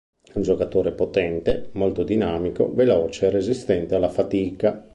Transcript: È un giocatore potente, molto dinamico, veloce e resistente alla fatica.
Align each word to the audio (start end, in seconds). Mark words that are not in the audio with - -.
È 0.23 0.31
un 0.33 0.41
giocatore 0.41 0.93
potente, 0.93 1.69
molto 1.73 2.01
dinamico, 2.01 2.73
veloce 2.73 3.27
e 3.27 3.29
resistente 3.29 3.93
alla 3.93 4.09
fatica. 4.09 4.83